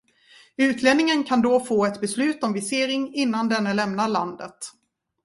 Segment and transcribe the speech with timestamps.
[0.57, 4.65] Utlänningen kan då få ett beslut om visering innan denne lämnar landet.